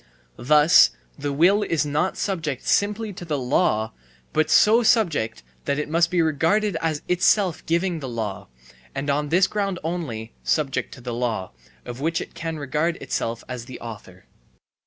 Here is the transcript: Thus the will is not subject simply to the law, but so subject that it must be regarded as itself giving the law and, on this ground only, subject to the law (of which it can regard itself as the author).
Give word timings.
Thus 0.41 0.89
the 1.19 1.31
will 1.31 1.61
is 1.61 1.85
not 1.85 2.17
subject 2.17 2.65
simply 2.65 3.13
to 3.13 3.23
the 3.23 3.37
law, 3.37 3.93
but 4.33 4.49
so 4.49 4.81
subject 4.81 5.43
that 5.65 5.77
it 5.77 5.87
must 5.87 6.09
be 6.09 6.23
regarded 6.23 6.75
as 6.81 7.03
itself 7.07 7.63
giving 7.67 7.99
the 7.99 8.09
law 8.09 8.47
and, 8.95 9.11
on 9.11 9.29
this 9.29 9.45
ground 9.45 9.77
only, 9.83 10.33
subject 10.43 10.91
to 10.95 11.01
the 11.01 11.13
law 11.13 11.51
(of 11.85 12.01
which 12.01 12.19
it 12.19 12.33
can 12.33 12.57
regard 12.57 12.95
itself 12.95 13.43
as 13.47 13.65
the 13.65 13.79
author). 13.79 14.25